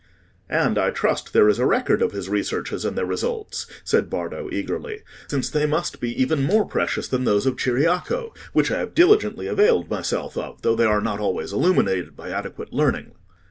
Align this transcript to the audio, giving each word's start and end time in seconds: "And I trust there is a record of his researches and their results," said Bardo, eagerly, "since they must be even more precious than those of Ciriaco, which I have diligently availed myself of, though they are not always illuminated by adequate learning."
"And 0.49 0.79
I 0.79 0.89
trust 0.89 1.31
there 1.31 1.47
is 1.47 1.59
a 1.59 1.65
record 1.67 2.01
of 2.01 2.11
his 2.11 2.27
researches 2.27 2.85
and 2.85 2.97
their 2.97 3.05
results," 3.05 3.67
said 3.83 4.09
Bardo, 4.09 4.49
eagerly, 4.51 5.03
"since 5.27 5.47
they 5.47 5.67
must 5.67 5.99
be 6.01 6.09
even 6.19 6.41
more 6.41 6.65
precious 6.65 7.07
than 7.07 7.23
those 7.23 7.45
of 7.45 7.55
Ciriaco, 7.57 8.33
which 8.51 8.71
I 8.71 8.79
have 8.79 8.95
diligently 8.95 9.45
availed 9.45 9.91
myself 9.91 10.39
of, 10.39 10.63
though 10.63 10.75
they 10.75 10.85
are 10.85 11.01
not 11.01 11.19
always 11.19 11.53
illuminated 11.53 12.17
by 12.17 12.31
adequate 12.31 12.73
learning." 12.73 13.11